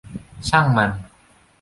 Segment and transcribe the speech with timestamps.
[0.47, 0.91] ช่างมัน